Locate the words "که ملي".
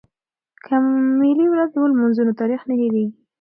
0.65-1.45